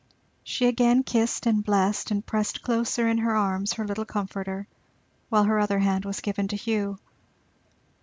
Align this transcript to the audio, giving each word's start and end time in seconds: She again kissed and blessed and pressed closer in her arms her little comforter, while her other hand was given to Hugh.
She 0.43 0.65
again 0.65 1.03
kissed 1.03 1.45
and 1.45 1.63
blessed 1.63 2.09
and 2.09 2.25
pressed 2.25 2.63
closer 2.63 3.07
in 3.07 3.19
her 3.19 3.35
arms 3.35 3.73
her 3.73 3.85
little 3.85 4.03
comforter, 4.03 4.67
while 5.29 5.43
her 5.43 5.59
other 5.59 5.77
hand 5.77 6.05
was 6.05 6.21
given 6.21 6.47
to 6.47 6.55
Hugh. 6.55 6.97